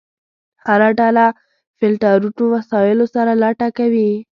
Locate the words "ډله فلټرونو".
0.99-2.43